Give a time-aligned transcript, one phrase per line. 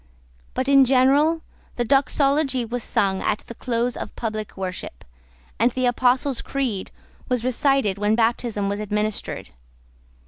[0.55, 1.43] But in general
[1.75, 5.05] the doxology was sung at the close of public worship;
[5.59, 6.89] and the Apostles' Creed
[7.29, 9.49] was recited when baptism was administered.